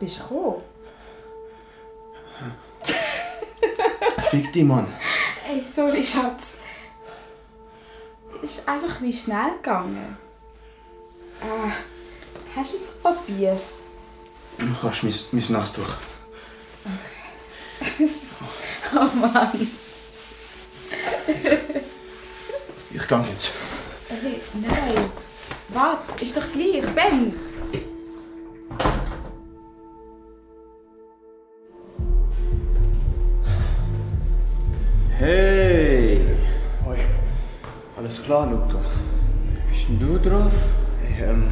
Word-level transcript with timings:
Gekommen? 0.00 0.62
Fick 4.30 4.52
dich, 4.52 4.64
Mann. 4.64 4.86
Ey, 5.48 5.62
sorry, 5.62 6.02
Schatz. 6.02 6.56
Ist 8.40 8.66
einfach 8.66 9.00
ein 9.00 9.06
bisschen 9.06 9.24
schnell 9.24 9.56
gegangen. 9.56 10.16
Äh, 11.42 12.56
hast 12.56 12.72
du 12.72 12.78
ein 12.78 13.14
Papier? 13.14 13.60
Du 14.56 14.74
kannst 14.80 15.02
mein, 15.02 15.14
mein 15.32 15.52
Nasstuch. 15.52 15.96
Oh 18.92 19.16
Mann. 19.16 19.70
Ich 22.92 23.08
gehe 23.08 23.24
jetzt. 23.30 23.52
Hey, 24.08 24.40
nein. 24.54 25.10
Warte, 25.68 26.24
ist 26.24 26.36
doch 26.36 26.50
gleich, 26.52 26.84
Ben. 26.94 27.32
Klar, 38.30 38.48
Luca? 38.48 38.78
bist 39.72 39.88
denn 39.88 39.98
du 39.98 40.16
drauf? 40.16 40.52
Hey, 41.02 41.30
ähm. 41.30 41.48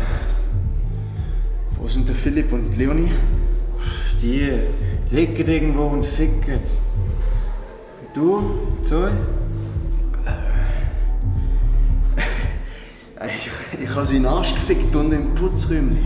Wo 1.76 1.88
sind 1.88 2.08
der 2.08 2.14
Philipp 2.14 2.52
und 2.52 2.76
Leonie? 2.76 3.10
Die 4.22 4.60
liegen 5.10 5.34
irgendwo 5.48 5.86
und 5.88 6.04
ficken. 6.04 6.60
Du, 8.14 8.60
Zoe? 8.82 9.10
Ey, 13.18 13.28
Ich, 13.28 13.82
ich 13.82 13.96
habe 13.96 14.06
sie 14.06 14.18
in 14.18 14.22
den 14.22 14.30
Arsch 14.30 14.54
gefickt 14.54 14.94
und 14.94 15.12
im 15.12 15.34
Putzräumchen. 15.34 15.98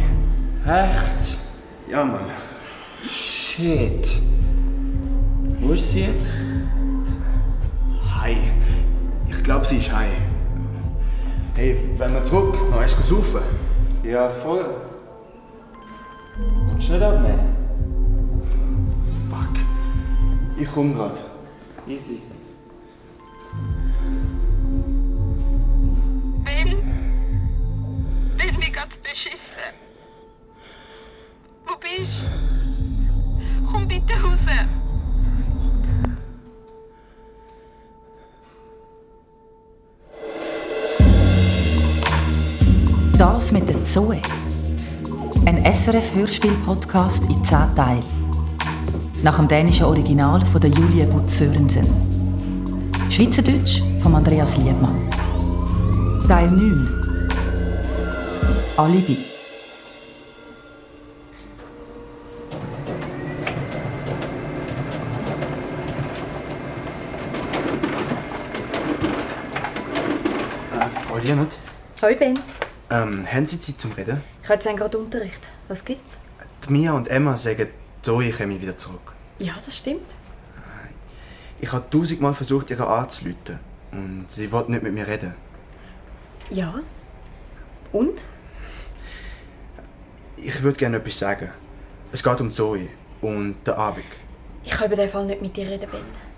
Echt? 0.65 1.37
Ja, 1.91 2.03
Mann. 2.03 2.31
Shit. 3.07 4.23
Wo 5.61 5.75
ist 5.75 5.93
sie 5.93 6.05
jetzt? 6.05 6.33
Hi. 8.23 8.39
Ich 9.29 9.43
glaube, 9.43 9.67
sie 9.67 9.77
ist 9.77 9.95
hi. 9.95 10.07
Hey, 11.55 11.77
wenn 11.99 12.15
wir 12.15 12.23
zurück, 12.23 12.55
noch 12.71 12.81
eins 12.81 12.97
saufen. 13.07 13.43
Ja, 14.03 14.27
voll. 14.29 14.65
Willst 16.69 16.89
du 16.89 16.93
nicht 16.95 17.03
abnehmen? 17.03 17.57
Fuck. 19.31 19.61
Ich 20.59 20.69
komm 20.73 20.95
grad. 20.95 21.21
Easy. 21.87 22.23
Ein 45.93 46.01
SRF-Hörspiel-Podcast 46.01 47.25
in 47.25 47.45
10 47.45 47.77
Teilen. 47.77 48.03
Nach 49.23 49.37
dem 49.37 49.47
dänischen 49.47 49.85
Original 49.85 50.41
von 50.47 50.59
der 50.59 50.71
Julie 50.71 51.05
Butz 51.05 51.37
Sörensen. 51.37 51.87
Schweizerdeutsch 53.11 53.83
von 54.01 54.15
Andreas 54.15 54.57
Liebmann. 54.57 55.11
Teil 56.27 56.51
9. 56.51 57.29
Alibi. 58.79 59.19
Äh, 70.73 70.89
Frau 71.07 71.19
Lienert, 71.19 71.59
Hoi 72.01 72.15
Ben. 72.15 72.39
ähm, 72.91 73.27
haben 73.31 73.45
Sie 73.45 73.61
Zeit 73.61 73.79
zum 73.79 73.93
Reden? 73.93 74.23
Ich 74.43 74.49
habe 74.49 74.55
jetzt 74.59 74.77
gerade 74.79 74.97
Unterricht. 74.97 75.52
Was 75.73 75.87
gibt's? 75.87 76.19
Die 76.67 76.71
Mia 76.71 76.93
und 76.93 77.09
Emma 77.09 77.35
sagen, 77.35 77.67
Zoe 78.03 78.31
komme 78.31 78.61
wieder 78.61 78.77
zurück. 78.77 79.15
Ja, 79.39 79.55
das 79.65 79.79
stimmt. 79.79 80.05
Ich 81.63 81.73
habe 81.73 81.89
tausendmal 81.89 82.35
versucht, 82.35 82.69
ihre 82.69 82.87
anzurufen. 82.87 83.59
Und 83.91 84.27
sie 84.29 84.53
wollte 84.53 84.71
nicht 84.71 84.83
mit 84.83 84.93
mir 84.93 85.07
reden. 85.07 85.33
Ja. 86.51 86.75
Und? 87.91 88.21
Ich 90.37 90.63
würde 90.63 90.77
gerne 90.77 90.99
etwas 90.99 91.19
sagen. 91.19 91.49
Es 92.13 92.23
geht 92.23 92.41
um 92.43 92.53
Zoe 92.53 92.89
und 93.23 93.57
den 93.67 93.73
Abend. 93.73 94.05
Ich 94.65 94.73
kann 94.73 94.89
über 94.89 94.97
den 94.97 95.09
Fall 95.09 95.25
nicht 95.25 95.41
mit 95.41 95.57
dir 95.57 95.71
reden, 95.71 95.89
Ben. 95.91 96.32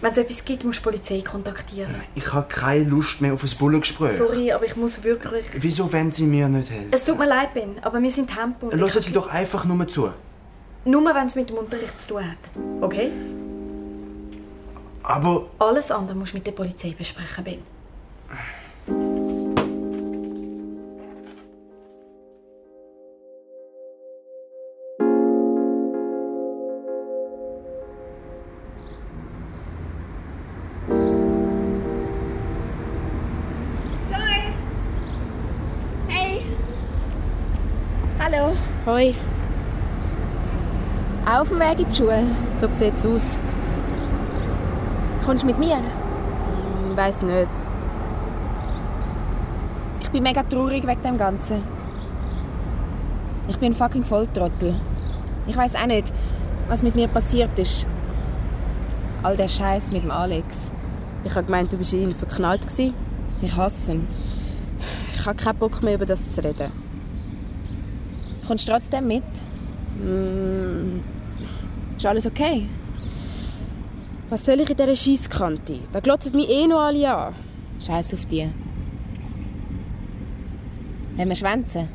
Wenn 0.00 0.12
es 0.12 0.18
etwas 0.18 0.44
gibt, 0.44 0.64
musst 0.64 0.84
du 0.84 0.90
die 0.90 0.96
Polizei 0.98 1.20
kontaktieren. 1.22 1.94
Ich 2.14 2.32
habe 2.32 2.46
keine 2.48 2.84
Lust 2.84 3.20
mehr 3.20 3.34
auf 3.34 3.42
ein 3.42 3.50
Bullengespräch. 3.58 4.16
Sorry, 4.18 4.52
aber 4.52 4.66
ich 4.66 4.76
muss 4.76 5.02
wirklich... 5.02 5.46
Wieso 5.54 5.90
wollen 5.92 6.12
Sie 6.12 6.24
mir 6.24 6.48
nicht 6.48 6.70
helfen? 6.70 6.88
Es 6.90 7.04
tut 7.04 7.18
mir 7.18 7.26
leid, 7.26 7.54
Ben, 7.54 7.76
aber 7.82 8.02
wir 8.02 8.10
sind 8.10 8.30
Tempo. 8.30 8.68
kann 8.68 8.88
Sie 8.88 9.12
doch 9.12 9.28
einfach 9.28 9.64
nur 9.64 9.86
zu. 9.88 10.10
Nur 10.84 11.14
wenn 11.14 11.28
es 11.28 11.34
mit 11.34 11.48
dem 11.48 11.56
Unterricht 11.56 11.98
zu 11.98 12.08
tun 12.14 12.22
hat. 12.22 12.82
Okay? 12.82 13.10
Aber 15.02 15.46
Alles 15.58 15.90
andere 15.90 16.16
musst 16.16 16.32
du 16.32 16.38
mit 16.38 16.46
der 16.46 16.52
Polizei 16.52 16.94
besprechen, 16.96 17.44
Ben. 17.44 17.73
Auf 41.26 41.48
dem 41.48 41.58
Weg 41.60 41.78
in 41.80 41.88
die 41.88 41.96
Schule. 41.96 42.24
So 42.54 42.70
sieht's 42.70 43.04
aus. 43.06 43.36
Kommst 45.24 45.42
du 45.42 45.46
mit 45.46 45.58
mir? 45.58 45.76
Hm, 45.76 46.96
Weiß 46.96 47.22
nicht. 47.22 47.48
Ich 50.00 50.10
bin 50.10 50.22
mega 50.22 50.42
traurig 50.42 50.86
wegen 50.86 51.02
dem 51.02 51.18
Ganzen. 51.18 51.62
Ich 53.48 53.58
bin 53.58 53.72
ein 53.72 53.74
fucking 53.74 54.04
Volltrottel. 54.04 54.74
Ich 55.46 55.56
weiß 55.56 55.74
auch 55.76 55.86
nicht, 55.86 56.12
was 56.68 56.82
mit 56.82 56.94
mir 56.94 57.08
passiert 57.08 57.58
ist. 57.58 57.86
All 59.22 59.36
der 59.36 59.48
Scheiß 59.48 59.90
mit 59.90 60.04
dem 60.04 60.10
Alex. 60.10 60.72
Ich 61.24 61.34
habe 61.34 61.44
gemeint, 61.44 61.72
du 61.72 61.78
bist 61.78 61.94
in 61.94 62.02
ihn 62.02 62.12
verknallt. 62.14 62.62
Gewesen. 62.62 62.94
Ich 63.42 63.56
hasse 63.56 63.92
ihn. 63.92 64.06
Ich 65.14 65.26
habe 65.26 65.36
keinen 65.36 65.58
Bock 65.58 65.82
mehr, 65.82 65.94
über 65.94 66.06
das 66.06 66.30
zu 66.30 66.44
reden. 66.44 66.70
Kommst 68.46 68.68
du 68.68 68.72
trotzdem 68.72 69.06
mit? 69.08 69.24
Mm, 69.98 71.00
Ist 72.04 72.08
alles 72.08 72.26
okay? 72.26 72.68
was 74.28 74.44
soll 74.44 74.60
ich 74.60 74.68
in 74.68 74.76
dieser 74.76 74.94
Scheisskante? 74.94 75.78
Da 75.90 76.00
glotzen 76.00 76.36
mich 76.36 76.50
eh 76.50 76.66
noch 76.66 76.80
alle 76.80 77.10
an. 77.10 77.34
Scheiß 77.80 78.12
auf 78.12 78.26
die. 78.26 78.46
Wenn 81.16 81.28
wir 81.30 81.34
schwänzen? 81.34 81.88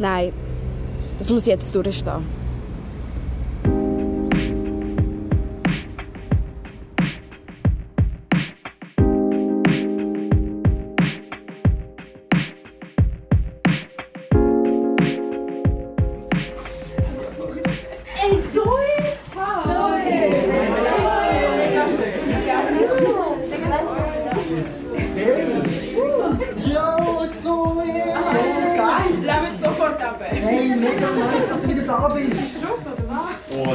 Nein, 0.00 0.32
das 1.18 1.30
muss 1.30 1.46
jetzt 1.46 1.72
durchstehen. 1.72 2.45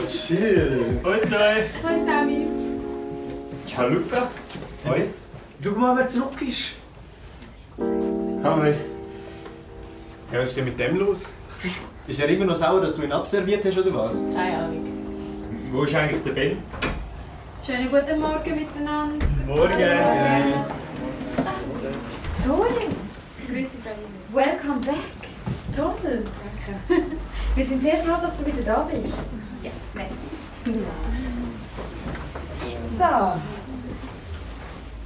Oh, 0.02 0.08
chill. 0.08 1.00
Und 1.04 1.30
Zoe. 1.30 1.70
Hoi 1.84 2.06
Sammy. 2.06 2.48
Ciao 3.68 3.88
Luca. 3.88 4.30
Hoi. 4.88 5.08
Schau 5.64 5.72
mal, 5.72 5.96
wer 5.98 6.08
zurück 6.08 6.42
ist. 6.42 6.72
Hallo. 8.44 8.74
Ja, 10.32 10.40
was 10.40 10.50
ist 10.50 10.58
denn 10.58 10.66
mit 10.66 10.80
dem 10.80 10.98
los? 10.98 11.30
Ist 12.08 12.20
er 12.20 12.30
immer 12.30 12.46
noch 12.46 12.56
sauer, 12.56 12.82
dass 12.82 12.96
du 12.96 13.04
ihn 13.04 13.12
abserviert 13.12 13.64
hast, 13.64 13.78
oder 13.78 13.94
was? 13.94 14.20
Keine 14.34 14.58
Ahnung. 14.58 14.86
Wo 15.72 15.84
ist 15.84 15.94
eigentlich 15.94 16.24
der 16.24 16.32
Ben? 16.32 16.58
Schönen 17.64 17.92
guten 17.92 18.20
Morgen 18.20 18.56
miteinander. 18.56 19.26
Morgen. 19.46 20.66
Zoe, 22.44 22.68
Grüezi, 23.48 23.78
Frau 23.84 24.36
welcome 24.36 24.82
back. 24.84 24.96
Toll. 25.76 26.24
Danke. 26.24 27.04
Wir 27.56 27.66
sind 27.66 27.84
sehr 27.84 27.98
froh, 27.98 28.20
dass 28.20 28.40
du 28.40 28.48
wieder 28.48 28.64
da 28.64 28.90
bist. 28.92 29.14
Merci. 30.02 30.80
So. 32.98 33.40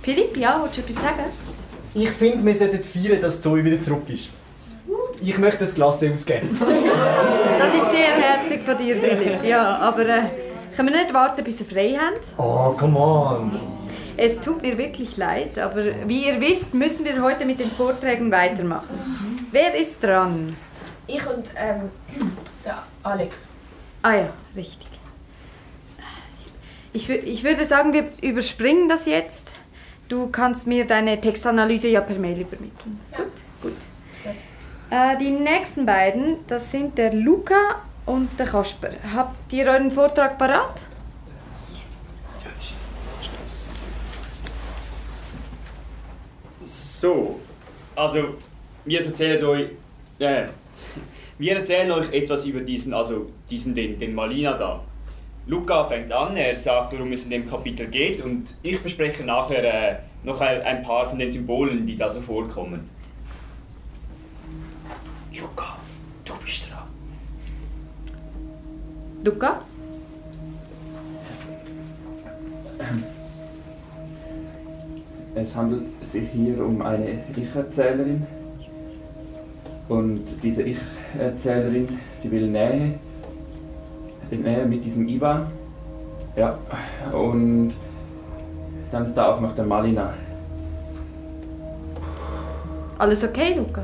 Philipp, 0.03 0.37
ja, 0.37 0.59
willst 0.61 0.77
du 0.77 0.81
etwas 0.81 0.95
sagen? 0.95 1.25
Ich 1.93 2.09
finde, 2.09 2.45
wir 2.45 2.55
sollten 2.55 2.83
feiern, 2.83 3.21
dass 3.21 3.41
Zoe 3.41 3.63
wieder 3.63 3.79
zurück 3.79 4.09
ist. 4.09 4.29
Ich 5.21 5.37
möchte 5.37 5.59
das 5.59 5.75
Glas 5.75 6.03
ausgeben. 6.03 6.59
Das 7.57 7.73
ist 7.73 7.89
sehr 7.89 8.13
herzig 8.13 8.63
von 8.63 8.77
dir, 8.77 8.97
Philipp. 8.97 9.43
Ja, 9.43 9.77
aber 9.77 10.01
äh, 10.01 10.21
können 10.75 10.89
wir 10.89 11.01
nicht 11.01 11.13
warten, 11.13 11.43
bis 11.43 11.57
wir 11.59 11.65
frei 11.65 11.97
haben? 11.97 12.15
Oh, 12.37 12.75
come 12.77 12.99
on. 12.99 13.51
Es 14.17 14.39
tut 14.39 14.61
mir 14.61 14.77
wirklich 14.77 15.17
leid, 15.17 15.57
aber 15.57 15.81
wie 16.05 16.27
ihr 16.27 16.39
wisst, 16.39 16.73
müssen 16.73 17.05
wir 17.05 17.21
heute 17.23 17.45
mit 17.45 17.59
den 17.59 17.71
Vorträgen 17.71 18.31
weitermachen. 18.31 19.47
Wer 19.51 19.73
ist 19.75 20.03
dran? 20.03 20.55
Ich 21.07 21.25
und 21.25 21.45
ähm, 21.55 21.89
der 22.63 22.83
Alex. 23.03 23.35
Ah 24.05 24.13
ja, 24.13 24.33
richtig. 24.55 24.87
Ich, 26.93 27.09
ich 27.09 27.43
würde 27.43 27.65
sagen, 27.65 27.91
wir 27.91 28.11
überspringen 28.21 28.87
das 28.87 29.07
jetzt. 29.07 29.55
Du 30.09 30.27
kannst 30.27 30.67
mir 30.67 30.85
deine 30.85 31.19
Textanalyse 31.19 31.87
ja 31.87 32.01
per 32.01 32.19
Mail 32.19 32.41
übermitteln. 32.41 32.99
Gut, 33.17 33.25
gut. 33.63 33.73
Äh, 34.91 35.17
die 35.17 35.31
nächsten 35.31 35.87
beiden, 35.87 36.37
das 36.45 36.69
sind 36.69 36.99
der 36.99 37.15
Luca 37.15 37.81
und 38.05 38.39
der 38.39 38.45
Kasper. 38.45 38.89
Habt 39.15 39.51
ihr 39.51 39.65
euren 39.65 39.89
Vortrag 39.89 40.37
parat? 40.37 40.81
So, 46.63 47.39
also 47.95 48.35
wir 48.85 49.03
erzählen 49.03 49.43
euch, 49.43 49.69
äh, 50.19 50.43
wir 51.37 51.57
erzählen 51.57 51.91
euch 51.91 52.11
etwas 52.13 52.45
über 52.45 52.61
diesen, 52.61 52.93
also 52.93 53.29
diesen 53.49 53.75
den, 53.75 53.99
den 53.99 54.15
Malina 54.15 54.53
da. 54.53 54.81
Luca 55.47 55.83
fängt 55.83 56.11
an, 56.11 56.35
er 56.37 56.55
sagt, 56.55 56.93
worum 56.93 57.11
es 57.11 57.25
in 57.25 57.29
dem 57.29 57.47
Kapitel 57.47 57.87
geht 57.87 58.23
und 58.23 58.55
ich 58.63 58.81
bespreche 58.81 59.23
nachher 59.23 59.63
äh, 59.63 59.97
noch 60.23 60.41
ein, 60.41 60.61
ein 60.61 60.81
paar 60.81 61.07
von 61.07 61.19
den 61.19 61.29
Symbolen, 61.29 61.85
die 61.85 61.95
da 61.95 62.09
so 62.09 62.21
vorkommen. 62.21 62.89
Luca, 65.39 65.77
du 66.23 66.33
bist 66.43 66.71
dran. 66.71 66.87
Luca? 69.23 69.61
Es 75.35 75.55
handelt 75.55 75.87
sich 76.01 76.29
hier 76.31 76.65
um 76.65 76.81
eine 76.81 77.23
Ich-Erzählerin. 77.35 78.25
Und 79.89 80.23
diese 80.41 80.63
Ich-Erzählerin, 80.63 81.04
sie 82.21 82.31
will 82.31 82.47
Nähe. 82.47 82.99
Nähe 84.31 84.65
mit 84.65 84.83
diesem 84.83 85.07
Ivan. 85.07 85.47
Ja, 86.35 86.57
und 87.13 87.73
dann 88.91 89.05
ist 89.05 89.13
da 89.15 89.33
auch 89.33 89.39
noch 89.39 89.55
der 89.55 89.65
Malina. 89.65 90.13
Alles 92.97 93.23
okay, 93.23 93.53
Luca? 93.55 93.83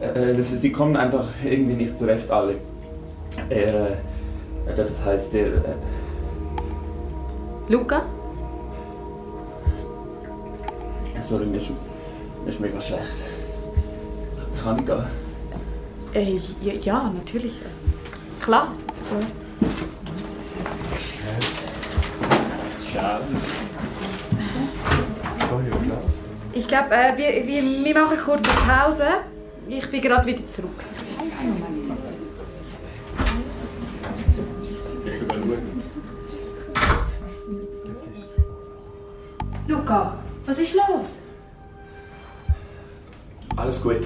Äh, 0.00 0.34
das- 0.34 0.50
sie 0.60 0.72
kommen 0.72 0.96
einfach 0.96 1.26
irgendwie 1.44 1.74
nicht 1.74 1.96
zurecht, 1.98 2.30
alle. 2.30 2.54
Er, 3.48 3.90
äh, 3.90 3.96
das 4.76 5.04
heißt, 5.04 5.32
der. 5.34 5.46
Äh, 5.46 5.60
Luca? 7.68 8.02
sorry, 11.28 11.46
mir 11.46 11.56
ist, 11.58 11.70
mir 12.44 12.50
ist 12.50 12.60
mega 12.60 12.80
schlecht. 12.80 13.02
Kann 14.62 14.78
ich 14.78 14.86
gehen? 14.86 15.25
Äh, 16.16 16.40
ja, 16.62 16.72
ja, 16.72 17.12
natürlich. 17.14 17.60
Also, 17.62 17.76
klar. 18.40 18.72
Schau. 22.90 23.18
Sorry, 25.50 25.64
was 25.70 25.84
läuft? 25.84 26.08
Ich 26.54 26.66
glaube, 26.66 26.90
äh, 26.92 27.18
wir, 27.18 27.46
wir, 27.46 27.84
wir 27.84 27.94
machen 27.94 28.18
kurz 28.24 28.48
eine 28.48 28.72
Pause. 28.72 29.08
Ich 29.68 29.90
bin 29.90 30.00
gerade 30.00 30.24
wieder 30.24 30.48
zurück. 30.48 30.82
Luca, 39.68 40.18
was 40.46 40.58
ist 40.58 40.74
los? 40.74 41.18
Alles 43.54 43.82
gut. 43.82 44.00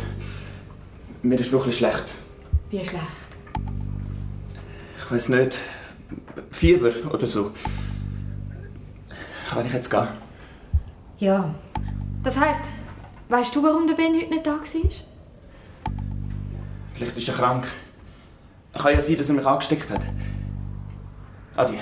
Mir 1.23 1.39
ist 1.39 1.53
noch 1.53 1.61
ein 1.61 1.67
bisschen 1.67 1.91
schlecht. 1.91 2.05
Wie 2.71 2.83
schlecht? 2.83 3.05
Ich 4.99 5.11
weiß 5.11 5.29
nicht. 5.29 5.59
Fieber 6.51 6.93
oder 7.13 7.27
so. 7.27 7.53
Kann 9.51 9.67
ich 9.67 9.73
jetzt 9.73 9.91
gehen? 9.91 10.09
Ja. 11.19 11.55
Das 12.23 12.39
heißt, 12.39 12.61
weißt 13.29 13.55
du, 13.55 13.63
warum 13.63 13.87
der 13.87 13.95
Ben 13.97 14.15
heute 14.15 14.31
nicht 14.31 14.47
da 14.47 14.53
war? 14.53 14.61
Vielleicht 16.95 17.17
ist 17.17 17.29
er 17.29 17.35
krank. 17.35 17.67
Kann 18.73 18.95
ja 18.95 19.03
sein, 19.03 19.17
dass 19.19 19.29
er 19.29 19.35
mich 19.35 19.47
angesteckt 19.47 19.91
hat. 19.91 20.01
Adi. 21.57 21.79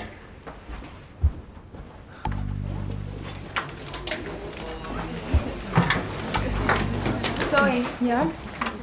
Zoe, 7.49 7.85
ja? 8.05 8.27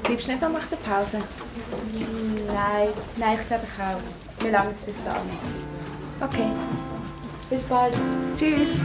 Bleibst 0.06 0.28
du 0.28 0.30
nicht 0.30 0.42
noch 0.42 0.52
nach 0.52 0.66
der 0.66 0.76
Pause? 0.76 1.18
Nein, 2.46 2.88
nein, 3.16 3.38
ich 3.40 3.48
glaube 3.48 3.64
ich 3.66 3.82
raus. 3.82 4.24
Wir 4.38 4.52
langen 4.52 4.72
es 4.74 4.84
bis 4.84 5.02
dahin. 5.02 5.28
Okay. 6.20 6.46
Bis 7.50 7.64
bald. 7.64 7.94
Tschüss. 8.38 8.80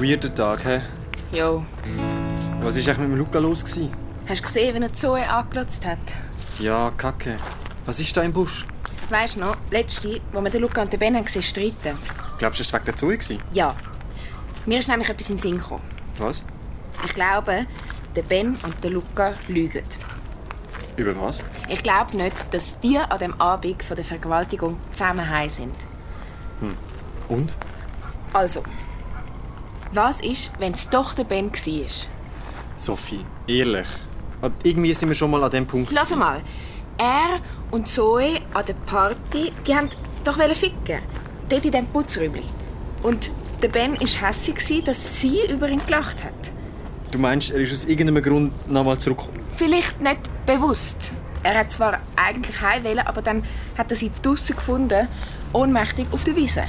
Weirder 0.00 0.34
Tag, 0.34 0.64
hä? 0.64 0.80
Jo. 1.30 1.62
Was 2.62 2.74
war 2.74 2.82
eigentlich 2.82 2.98
mit 2.98 3.08
dem 3.10 3.16
Luca 3.16 3.38
los? 3.38 3.62
Gewesen? 3.62 3.92
Hast 4.26 4.40
du 4.40 4.44
gesehen, 4.44 4.74
wie 4.74 4.82
er 4.82 4.92
Zoe 4.94 5.28
angelotzt 5.28 5.84
hat? 5.84 5.98
Ja, 6.58 6.90
kacke. 6.96 7.36
Was 7.84 8.00
ist 8.00 8.16
da 8.16 8.22
im 8.22 8.32
Busch? 8.32 8.64
Weißt 9.10 9.36
du 9.36 9.40
noch, 9.40 9.58
letzte, 9.70 10.22
wo 10.32 10.40
wir 10.40 10.50
den 10.50 10.62
Luca 10.62 10.80
und 10.80 10.90
den 10.90 10.98
Ben 10.98 11.14
haben 11.14 11.26
gesehen 11.26 11.42
streiten? 11.42 11.98
Glaubst 12.38 12.60
du, 12.60 12.62
es 12.62 12.72
war 12.72 12.80
wegen 12.80 12.86
der 12.86 12.96
Zoe? 12.96 13.18
gewesen? 13.18 13.42
Ja. 13.52 13.76
Mir 14.64 14.78
ist 14.78 14.88
nämlich 14.88 15.10
etwas 15.10 15.28
in 15.28 15.36
den 15.36 15.42
Sinn 15.42 15.58
gekommen. 15.58 15.82
Was? 16.16 16.44
Ich 17.04 17.14
glaube, 17.14 17.66
der 18.16 18.22
Ben 18.22 18.56
und 18.62 18.82
der 18.82 18.92
Luca 18.92 19.34
lügen. 19.48 19.84
Über 20.96 21.14
was? 21.20 21.44
Ich 21.68 21.82
glaube 21.82 22.16
nicht, 22.16 22.54
dass 22.54 22.80
die 22.80 22.96
an 22.98 23.18
dem 23.18 23.38
Abend 23.38 23.82
von 23.82 23.96
der 23.96 24.04
Vergewaltigung 24.06 24.78
zusammen 24.92 25.28
heim 25.28 25.50
sind. 25.50 25.74
Hm. 26.60 26.74
Und? 27.28 27.52
Also, 28.32 28.62
was 29.92 30.20
ist, 30.20 30.52
wenn 30.58 30.72
es 30.72 30.88
doch 30.88 31.14
der 31.14 31.24
Ben 31.24 31.50
war? 31.52 31.86
Sophie, 32.76 33.24
ehrlich. 33.46 33.86
Irgendwie 34.62 34.94
sind 34.94 35.08
wir 35.08 35.14
schon 35.16 35.30
mal 35.30 35.42
an 35.42 35.50
dem 35.50 35.66
Punkt. 35.66 35.90
Lass 35.92 36.14
mal. 36.14 36.40
Er 36.96 37.40
und 37.70 37.88
Zoe 37.88 38.40
an 38.54 38.64
der 38.66 38.74
Party, 38.74 39.52
die 39.66 39.74
haben 39.74 39.88
doch 40.24 40.36
ficken. 40.54 41.00
Dort 41.48 41.64
in 41.64 41.72
diesem 41.72 41.86
Putzräumchen. 41.88 42.44
Und 43.02 43.30
der 43.62 43.68
Ben 43.68 43.98
war 43.98 44.28
hässlich, 44.28 44.84
dass 44.84 45.20
sie 45.20 45.40
über 45.50 45.68
ihn 45.68 45.84
gelacht 45.84 46.22
hat. 46.24 46.52
Du 47.10 47.18
meinst, 47.18 47.50
er 47.50 47.60
ist 47.60 47.72
aus 47.72 47.84
irgendeinem 47.86 48.22
Grund 48.22 48.70
nochmal 48.70 48.98
zurückgekommen? 48.98 49.40
Vielleicht 49.56 50.00
nicht 50.00 50.20
bewusst. 50.46 51.12
Er 51.42 51.58
hat 51.58 51.72
zwar 51.72 51.98
eigentlich 52.16 52.60
heim 52.60 52.84
wollen, 52.84 53.00
aber 53.00 53.22
dann 53.22 53.42
hat 53.76 53.90
er 53.90 53.96
sie 53.96 54.10
draussen 54.22 54.56
gefunden, 54.56 55.08
ohnmächtig 55.52 56.06
auf 56.12 56.22
der 56.24 56.36
Wiese. 56.36 56.64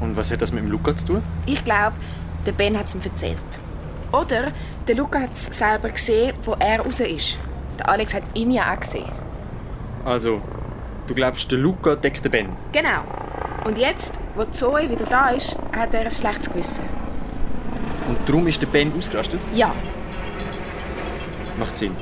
Und 0.00 0.16
was 0.16 0.30
hat 0.30 0.40
das 0.40 0.52
mit 0.52 0.62
dem 0.62 0.70
Luca 0.70 0.94
zu 0.94 1.06
tun? 1.06 1.22
Ich 1.46 1.64
glaube, 1.64 1.96
der 2.48 2.54
Ben 2.54 2.78
hat 2.78 2.86
es 2.86 2.94
ihm 2.94 3.02
erzählt. 3.04 3.60
Oder 4.10 4.52
der 4.86 4.96
Luca 4.96 5.20
hat 5.20 5.32
es 5.32 5.46
selber 5.46 5.90
gesehen, 5.90 6.32
wo 6.44 6.56
er 6.58 6.80
raus 6.80 6.98
ist. 7.00 7.38
Der 7.78 7.90
Alex 7.90 8.14
hat 8.14 8.22
ihn 8.32 8.50
ja 8.50 8.72
auch 8.72 8.80
gesehen. 8.80 9.12
Also, 10.02 10.40
du 11.06 11.14
glaubst, 11.14 11.52
der 11.52 11.58
Luca 11.58 11.94
deckt 11.94 12.24
den 12.24 12.32
Ben? 12.32 12.48
Genau. 12.72 13.02
Und 13.66 13.76
jetzt, 13.76 14.18
wo 14.34 14.46
Zoe 14.46 14.88
wieder 14.88 15.04
da 15.04 15.28
ist, 15.28 15.58
hat 15.76 15.92
er 15.92 16.00
ein 16.00 16.10
schlechtes 16.10 16.48
Gewissen. 16.48 16.84
Und 18.08 18.26
darum 18.26 18.46
ist 18.46 18.62
der 18.62 18.68
Ben 18.68 18.94
ausgerastet? 18.96 19.40
Ja. 19.52 19.74
Macht 21.58 21.76
Sinn. 21.76 21.94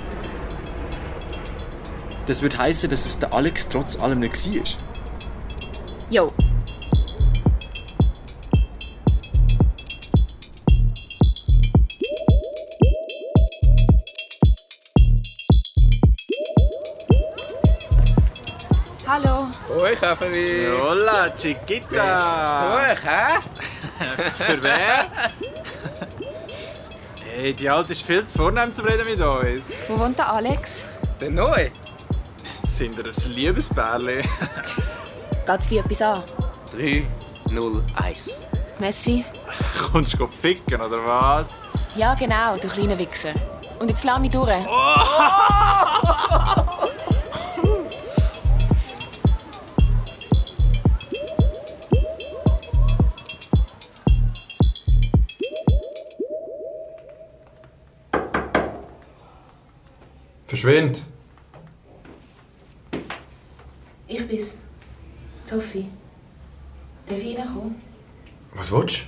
Das 2.27 2.41
würde 2.41 2.57
heißen, 2.57 2.89
dass 2.89 3.05
es 3.05 3.19
der 3.19 3.33
Alex 3.33 3.69
trotz 3.69 3.99
allem 3.99 4.21
nicht 4.21 4.49
war. 4.49 4.65
Jo. 6.09 6.33
Gaffeli. 20.07 20.69
Hola, 20.71 21.31
Chiquita. 21.37 22.07
Besuch, 22.47 23.03
hä? 23.03 23.41
Für 24.39 24.63
wer? 24.63 25.11
Hey, 27.25 27.53
die 27.53 27.69
Alte 27.69 27.91
ist 27.91 28.03
viel 28.03 28.25
zu 28.25 28.39
vornehm 28.39 28.73
zum 28.73 28.87
Reden 28.87 29.05
mit 29.05 29.21
uns. 29.21 29.73
Wo 29.89 29.99
wohnt 29.99 30.17
der 30.17 30.33
Alex? 30.33 30.87
Der 31.21 31.31
Neu? 31.31 31.71
Sind 32.69 32.97
ihr 32.99 33.05
ein 33.05 33.33
Liebespärli? 33.33 34.23
Geht's 35.47 35.67
dir 35.67 35.81
etwas 35.81 36.03
an? 36.03 36.23
3, 36.71 37.05
0, 37.51 37.83
1. 37.97 38.45
Messi? 38.79 39.25
Kommst 39.91 40.21
du 40.21 40.29
ficken, 40.29 40.81
oder 40.81 41.05
was? 41.05 41.57
Ja, 41.97 42.15
genau, 42.15 42.57
du 42.59 42.69
kleiner 42.69 42.97
Wichser. 42.97 43.35
Und 43.81 43.91
jetzt 43.91 44.05
lass 44.05 44.21
mich 44.21 44.31
durch. 44.31 44.51
Verschwind! 60.47 61.03
Ich 64.07 64.29
bin's. 64.29 64.59
Sophie. 65.45 65.89
Darf 67.07 67.19
ich 67.19 67.37
reinkommen? 67.39 67.83
Was 68.55 68.71
willst 68.71 68.99
du? 68.99 69.03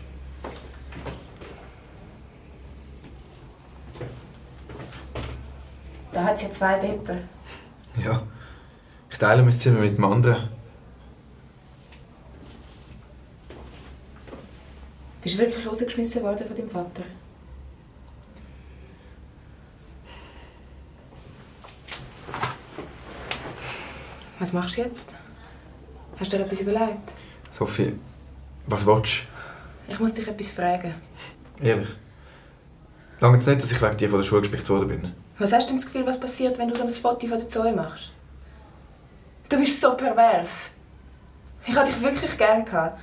Da 6.13 6.25
hat's 6.25 6.43
ja 6.43 6.51
zwei 6.51 6.77
Betten. 6.79 7.29
Ja. 8.03 8.23
Ich 9.11 9.19
teile 9.19 9.43
mein 9.43 9.53
Zimmer 9.53 9.81
mit 9.81 9.97
dem 9.97 10.05
anderen. 10.05 10.49
Bist 15.23 15.35
du 15.35 15.39
wirklich 15.39 15.67
rausgeschmissen 15.67 16.23
worden 16.23 16.47
von 16.47 16.57
deinem 16.57 16.71
Vater? 16.71 17.03
Was 24.39 24.53
machst 24.53 24.77
du 24.77 24.83
jetzt? 24.83 25.15
Hast 26.19 26.33
du 26.33 26.37
dir 26.37 26.45
etwas 26.45 26.61
überlegt? 26.61 27.13
Sophie, 27.51 27.99
was 28.67 28.87
willst 28.87 29.23
Ich 29.89 29.99
muss 29.99 30.15
dich 30.15 30.29
etwas 30.29 30.51
fragen. 30.51 30.95
du? 31.59 31.65
Ehrlich. 31.65 31.89
Lange 33.21 33.39
nicht, 33.39 33.49
dass 33.49 33.73
ich 33.73 33.83
wegen 33.83 33.97
dir 33.97 34.09
von 34.11 34.21
der 34.21 34.25
Schule 34.25 34.43
gespielt 34.43 34.69
worden 34.69 34.89
bin. 34.89 35.13
Was 35.39 35.53
hast 35.53 35.65
du 35.65 35.69
denn 35.69 35.77
das 35.79 35.87
Gefühl, 35.87 36.07
was 36.07 36.21
passiert, 36.21 36.59
wenn 36.59 36.69
du 36.69 36.75
so 36.75 36.85
ein 36.85 36.91
Foto 36.91 37.27
von 37.27 37.39
der 37.39 37.49
Zoe 37.49 37.73
machst? 37.73 38.13
Du 39.49 39.59
bist 39.59 39.81
so 39.81 39.95
pervers. 39.95 40.71
Ich 41.67 41.75
hatte 41.75 41.93
dich 41.93 42.03
wirklich 42.03 42.39
gern 42.39 42.65
gehabt. 42.65 42.99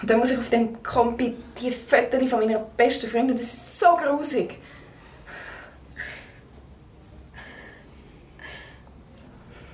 Und 0.00 0.08
dann 0.08 0.18
muss 0.18 0.30
ich 0.30 0.38
auf 0.38 0.48
dem 0.48 0.82
Kompi 0.82 1.34
die 1.60 1.70
Fotos 1.70 2.30
von 2.30 2.40
meiner 2.40 2.60
besten 2.60 3.08
Freundin. 3.10 3.36
Das 3.36 3.46
ist 3.52 3.78
so 3.78 3.96
grusig. 3.96 4.58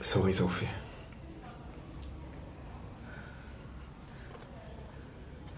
Sorry, 0.00 0.32
Sophie. 0.32 0.68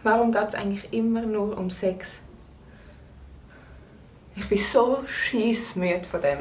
Warum 0.06 0.30
geht 0.30 0.46
es 0.46 0.54
eigentlich 0.54 0.92
immer 0.92 1.22
nur 1.22 1.58
um 1.58 1.68
Sex? 1.68 2.20
Ich 4.36 4.48
bin 4.48 4.56
so 4.56 5.02
scheissmüde 5.04 6.04
von 6.04 6.20
dem. 6.20 6.38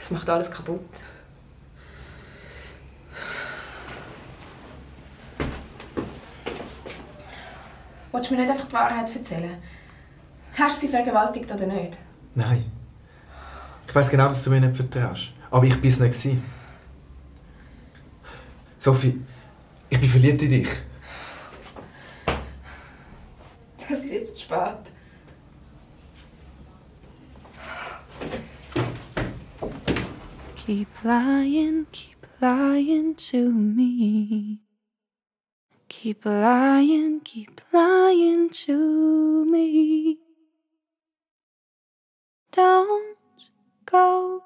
Es 0.00 0.12
macht 0.12 0.30
alles 0.30 0.48
kaputt. 0.48 1.02
Willst 8.12 8.30
du 8.30 8.34
mir 8.34 8.42
nicht 8.42 8.50
einfach 8.52 8.68
die 8.68 8.72
Wahrheit 8.72 9.16
erzählen? 9.16 9.60
Hast 10.56 10.76
du 10.76 10.86
sie 10.86 10.92
vergewaltigt 10.92 11.50
oder 11.50 11.66
nicht? 11.66 11.98
Nein. 12.36 12.70
Ich 13.88 13.92
weiß 13.92 14.08
genau, 14.10 14.28
dass 14.28 14.44
du 14.44 14.50
mir 14.50 14.60
nicht 14.60 14.76
vertraust. 14.76 15.32
Aber 15.50 15.64
ich 15.64 15.80
bin 15.80 15.90
es 15.90 15.98
nicht. 15.98 16.38
Sophie, 18.78 19.20
ich 19.88 19.98
bin 19.98 20.08
verliebt 20.08 20.42
in 20.42 20.50
dich. 20.50 20.89
Das 23.90 24.04
ist 24.04 24.12
jetzt 24.12 24.40
spät. 24.40 24.92
Keep 30.54 30.86
lying, 31.02 31.86
keep 31.90 32.24
lying 32.40 33.16
to 33.16 33.50
me. 33.50 34.60
Keep 35.88 36.24
lying, 36.24 37.20
keep 37.24 37.60
lying 37.72 38.48
to 38.64 39.44
me. 39.44 40.18
Don't 42.52 43.16
go 43.86 44.44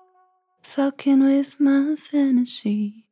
fucking 0.62 1.22
with 1.22 1.60
my 1.60 1.96
fantasy. 1.96 3.08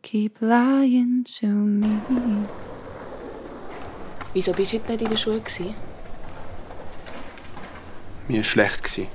Keep 0.00 0.40
lying 0.40 1.24
to 1.24 1.46
me. 1.46 2.63
Wieso 4.34 4.52
bist 4.52 4.72
du 4.72 4.78
heute 4.78 4.92
nicht 4.92 5.02
in 5.02 5.10
der 5.10 5.16
Schule? 5.16 5.40
gewesen? 5.40 5.74
Mir 8.26 8.38
war 8.38 8.44
schlecht. 8.44 8.82
gewesen. 8.82 9.06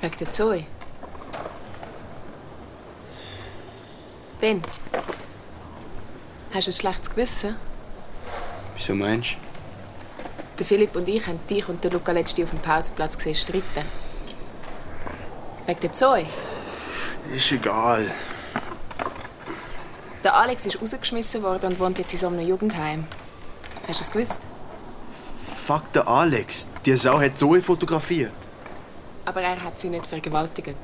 Wegen 0.00 0.18
der 0.18 0.30
Zoe? 0.30 0.64
Ben, 4.40 4.62
hast 6.52 6.66
du 6.66 6.70
ein 6.70 6.74
schlechtes 6.74 7.10
Gewissen? 7.10 7.56
Wieso 8.76 8.94
meinst 8.94 9.32
du? 9.32 9.36
Der 10.58 10.66
Philipp 10.66 10.94
und 10.96 11.08
ich 11.08 11.26
haben 11.26 11.40
dich 11.48 11.68
und 11.68 11.84
Luca 11.92 12.12
letzte 12.12 12.44
auf 12.44 12.50
dem 12.50 12.60
Pausenplatz 12.60 13.16
gesehen 13.16 13.34
streiten. 13.34 13.88
Wegen 15.66 15.80
der 15.80 15.92
Zoe? 15.92 16.26
Ist 17.34 17.52
egal. 17.52 18.10
Der 20.22 20.34
Alex 20.34 20.64
ist 20.66 20.80
rausgeschmissen 20.80 21.42
worden 21.42 21.72
und 21.72 21.80
wohnt 21.80 21.98
jetzt 21.98 22.12
in 22.12 22.18
so 22.18 22.28
einem 22.28 22.40
Jugendheim. 22.46 23.06
Hast 23.88 24.00
du 24.00 24.04
es 24.04 24.10
gewusst? 24.10 24.42
Fuck 25.66 25.92
der 25.92 26.06
Alex. 26.08 26.68
Die 26.84 26.96
Sau 26.96 27.20
hat 27.20 27.38
Zoe 27.38 27.62
fotografiert. 27.62 28.34
Aber 29.24 29.40
er 29.42 29.62
hat 29.62 29.78
sie 29.80 29.88
nicht 29.88 30.06
vergewaltigt. 30.06 30.76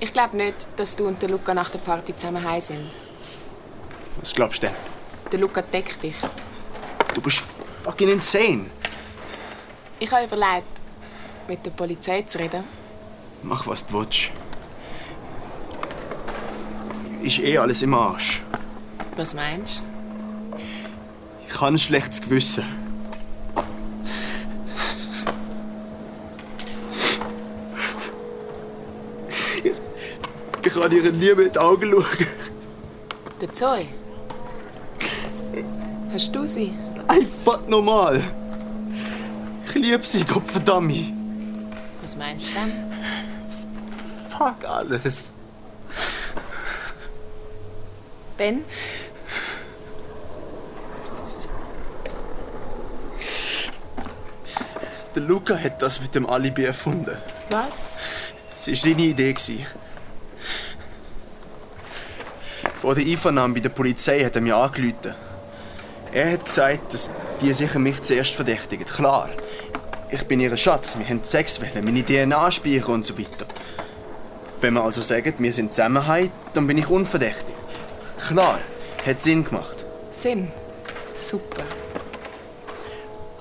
Ich 0.00 0.12
glaube 0.12 0.36
nicht, 0.36 0.66
dass 0.76 0.96
du 0.96 1.06
und 1.06 1.20
der 1.22 1.30
Luca 1.30 1.54
nach 1.54 1.70
der 1.70 1.78
Party 1.78 2.14
zusammen 2.16 2.42
heim 2.44 2.60
sind. 2.60 2.90
Was 4.20 4.32
glaubst 4.32 4.62
du 4.62 4.66
denn? 4.66 4.76
Der 5.32 5.38
Luca 5.38 5.62
deckt 5.62 6.02
dich. 6.02 6.16
Du 7.14 7.20
bist 7.20 7.42
fucking 7.82 8.08
insane. 8.08 8.66
Ich 9.98 10.10
habe 10.10 10.24
überlegt, 10.24 10.66
mit 11.48 11.64
der 11.64 11.70
Polizei 11.70 12.22
zu 12.22 12.38
reden. 12.38 12.64
Mach, 13.42 13.66
was 13.66 13.86
du 13.86 13.94
willst. 13.94 14.30
Ist 17.22 17.38
eh 17.38 17.56
alles 17.56 17.82
im 17.82 17.94
Arsch. 17.94 18.42
Was 19.16 19.32
meinst 19.32 19.82
Ich 19.82 19.93
habe 21.64 21.76
ein 21.76 21.78
schlechtes 21.78 22.20
Gewissen. 22.20 22.64
Ich, 29.62 29.72
ich 30.62 30.72
kann 30.72 30.92
ihr 30.92 31.10
nie 31.10 31.34
mehr 31.34 31.38
in 31.38 31.52
die 31.52 31.58
Augen 31.58 31.90
schauen. 31.90 32.26
Der 33.40 33.52
Zoe? 33.52 33.86
Hast 36.12 36.34
du 36.34 36.46
sie? 36.46 36.74
Einfach 37.08 37.66
normal. 37.66 38.22
Ich 39.66 39.74
liebe 39.74 40.04
sie, 40.06 40.22
Gottverdammt. 40.24 41.12
Was 42.02 42.16
meinst 42.16 42.48
du 42.50 42.60
denn? 42.60 42.72
Fuck 44.28 44.64
alles. 44.68 45.32
Ben? 48.36 48.64
Der 55.14 55.22
Luca 55.22 55.56
hat 55.56 55.80
das 55.80 56.00
mit 56.00 56.14
dem 56.14 56.26
Alibi 56.26 56.64
erfunden. 56.64 57.16
Was? 57.50 57.94
Es 58.52 58.68
war 58.68 58.74
seine 58.74 59.02
Idee. 59.02 59.34
Vor 62.74 62.94
der 62.94 63.04
Einvernahme 63.04 63.54
bei 63.54 63.60
der 63.60 63.68
Polizei 63.68 64.24
hat 64.24 64.34
er 64.34 64.42
mich 64.42 64.52
angerufen. 64.52 65.14
Er 66.12 66.32
hat 66.32 66.44
gesagt, 66.44 66.94
dass 66.94 67.10
die 67.40 67.52
sicher 67.52 67.78
mich 67.78 68.02
zuerst 68.02 68.34
verdächtigen. 68.34 68.86
Klar. 68.86 69.30
Ich 70.10 70.22
bin 70.24 70.38
ihr 70.38 70.56
Schatz, 70.56 70.96
wir 70.96 71.08
haben 71.08 71.24
Sex 71.24 71.60
wollen, 71.60 71.84
meine 71.84 72.04
DNA 72.04 72.52
speichern 72.52 72.94
und 72.94 73.06
so 73.06 73.18
weiter. 73.18 73.46
Wenn 74.60 74.74
man 74.74 74.84
also 74.84 75.02
sagt, 75.02 75.34
wir 75.40 75.52
sind 75.52 75.72
zusammen, 75.72 76.30
dann 76.52 76.66
bin 76.66 76.78
ich 76.78 76.88
unverdächtig. 76.88 77.54
Klar, 78.28 78.60
hat 79.04 79.20
Sinn 79.20 79.44
gemacht. 79.44 79.84
Sinn. 80.16 80.52
Super. 81.14 81.64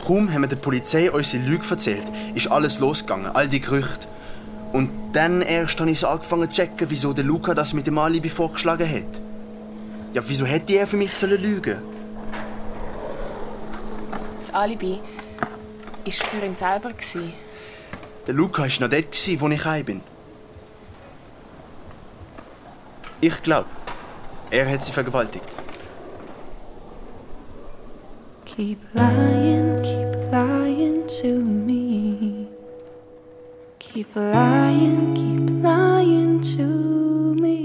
Kaum 0.05 0.33
haben 0.33 0.41
wir 0.41 0.49
der 0.49 0.57
Polizei 0.57 1.09
unsere 1.09 1.43
Lüge 1.43 1.65
erzählt, 1.69 2.05
ist 2.35 2.47
alles 2.51 2.79
losgegangen, 2.79 3.27
all 3.27 3.47
die 3.47 3.61
Gerüchte. 3.61 4.07
Und 4.73 4.89
dann 5.13 5.41
erst 5.41 5.79
habe 5.79 5.91
ich 5.91 5.99
so 5.99 6.07
angefangen 6.07 6.49
zu 6.51 6.55
checken, 6.61 6.89
wieso 6.89 7.13
der 7.13 7.23
Luca 7.23 7.53
das 7.53 7.73
mit 7.73 7.87
dem 7.87 7.97
Alibi 7.97 8.29
vorgeschlagen 8.29 8.89
hat. 8.89 9.21
Ja, 10.13 10.21
wieso 10.27 10.45
hätte 10.45 10.73
er 10.73 10.87
für 10.87 10.97
mich 10.97 11.13
sollen 11.13 11.41
lügen? 11.41 11.81
Das 14.41 14.53
Alibi 14.53 14.99
war 16.05 16.13
für 16.13 16.45
ihn 16.45 16.55
selber. 16.55 16.91
gewesen. 16.91 17.33
Der 18.27 18.33
Luca 18.33 18.63
war 18.63 18.67
noch 18.67 18.89
dort, 18.89 19.11
gewesen, 19.11 19.39
wo 19.41 19.47
ich 19.47 19.65
heim 19.65 19.85
bin. 19.85 20.01
Ich 23.21 23.41
glaube, 23.41 23.69
er 24.49 24.69
hat 24.69 24.83
sie 24.83 24.91
vergewaltigt. 24.91 25.47
Keep 28.45 28.79
lying, 28.93 29.62
lying 30.33 31.05
to 31.05 31.43
me. 31.43 32.47
Keep 33.77 34.15
lying, 34.15 35.13
keep 35.13 35.63
lying 35.63 36.41
to 36.55 37.35
me. 37.35 37.61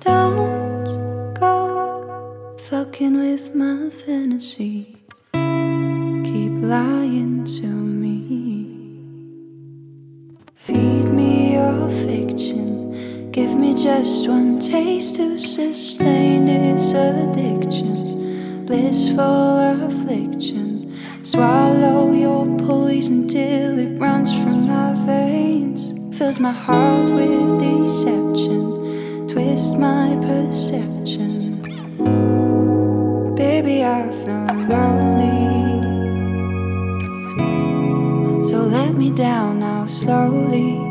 Don't 0.00 1.34
go 1.38 2.56
fucking 2.58 3.18
with 3.18 3.54
my 3.54 3.90
fantasy. 3.90 4.96
Keep 6.30 6.54
lying 6.76 7.44
to 7.58 7.66
me. 8.02 8.22
Feed 10.54 11.06
me 11.18 11.52
your 11.52 11.90
fiction. 12.06 13.30
Give 13.30 13.56
me 13.56 13.74
just 13.74 14.26
one 14.26 14.58
taste 14.58 15.16
to 15.16 15.36
sustain 15.36 16.48
its 16.48 16.92
addiction. 16.92 18.01
Blissful 18.66 19.58
affliction. 19.86 20.96
Swallow 21.22 22.12
your 22.12 22.46
poison 22.58 23.26
till 23.26 23.78
it 23.78 23.98
runs 23.98 24.30
from 24.32 24.68
my 24.68 24.94
veins. 25.04 25.92
Fills 26.16 26.38
my 26.38 26.52
heart 26.52 27.10
with 27.10 27.58
deception. 27.58 29.26
Twist 29.28 29.78
my 29.78 30.16
perception. 30.20 31.62
Baby, 33.34 33.84
I've 33.84 34.26
known 34.26 34.68
lonely. 34.68 35.82
So 38.48 38.58
let 38.58 38.94
me 38.94 39.10
down 39.10 39.60
now 39.60 39.86
slowly. 39.86 40.81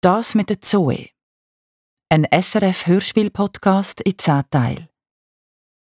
Das 0.00 0.36
mit 0.36 0.48
der 0.48 0.60
Zoe. 0.60 1.08
Ein 2.08 2.24
SRF-Hörspiel-Podcast 2.30 4.00
in 4.02 4.16
10 4.16 4.42
Teilen. 4.48 4.88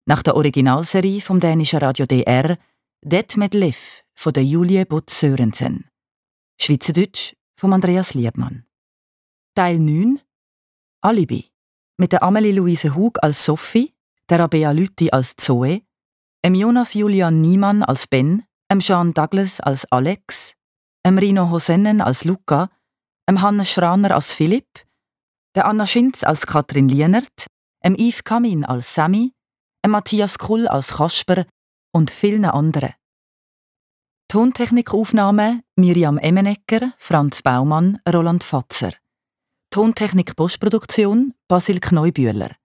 Nach 0.05 0.21
der 0.21 0.35
Originalserie 0.35 1.21
vom 1.21 1.39
dänischen 1.39 1.79
Radio 1.79 2.05
DR 2.05 2.57
Det 3.01 3.37
med 3.37 3.53
Liv 3.53 4.03
von 4.13 4.33
der 4.33 4.43
Julie 4.43 4.85
Butz 4.85 5.17
Sörensen. 5.21 5.89
Schweizerdeutsch 6.59 7.35
von 7.55 7.71
Andreas 7.71 8.13
Liebmann. 8.13 8.65
Teil 9.55 9.79
9 9.79 10.19
Alibi 10.99 11.49
mit 11.97 12.11
der 12.11 12.21
Amelie 12.21 12.51
Louise 12.51 12.93
Hug 12.93 13.17
als 13.21 13.45
Sophie, 13.45 13.95
der 14.27 14.39
Rabea 14.39 14.71
Lütti 14.71 15.09
als 15.11 15.37
Zoe, 15.37 15.83
Em 16.41 16.53
Jonas 16.53 16.95
Julian 16.95 17.39
Niemann 17.39 17.81
als 17.81 18.07
Ben, 18.07 18.43
em 18.67 18.81
Sean 18.81 19.13
Douglas 19.13 19.61
als 19.61 19.85
Alex, 19.89 20.53
em 21.03 21.17
Rino 21.17 21.49
Hosennen 21.49 22.01
als 22.01 22.25
Luca, 22.25 22.69
Hannes 23.39 23.71
Schraner 23.71 24.15
als 24.15 24.33
Philipp, 24.33 24.67
der 25.55 25.65
Anna 25.65 25.85
Schinz 25.85 26.23
als 26.23 26.45
Katrin 26.45 26.89
Lienert, 26.89 27.45
em 27.83 27.95
Yves 27.95 28.23
Kamin 28.23 28.65
als 28.65 28.93
Sammy, 28.93 29.31
em 29.83 29.91
Matthias 29.91 30.37
Kull 30.37 30.67
als 30.67 30.93
Kasper 30.93 31.45
und 31.93 32.09
vielen 32.09 32.45
anderen. 32.45 32.93
Tontechnikaufnahme 34.27 35.61
Miriam 35.75 36.17
Emenecker, 36.17 36.93
Franz 36.97 37.41
Baumann, 37.41 37.99
Roland 38.07 38.43
Fatzer. 38.43 38.93
Tontechnik 39.71 40.35
Postproduktion 40.35 41.33
Basil 41.49 41.79
Kneubühler. 41.79 42.55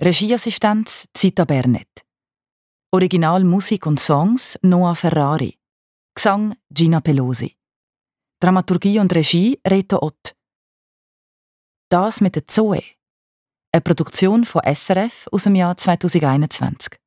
Regieassistenz 0.00 1.08
Zita 1.14 1.44
Bernet. 1.44 2.04
Original 2.92 3.42
Musik 3.42 3.86
und 3.86 3.98
Songs 3.98 4.56
Noah 4.62 4.94
Ferrari. 4.94 5.58
Gesang 6.14 6.54
Gina 6.70 7.00
Pelosi. 7.00 7.57
Dramaturgie 8.40 9.00
und 9.00 9.12
Regie 9.14 9.58
Reto 9.66 9.98
Ott. 10.00 10.34
Das 11.90 12.20
mit 12.20 12.36
der 12.36 12.46
Zoe. 12.46 12.82
Eine 13.72 13.80
Produktion 13.82 14.44
von 14.44 14.62
SRF 14.62 15.28
aus 15.32 15.42
dem 15.42 15.56
Jahr 15.56 15.76
2021. 15.76 16.98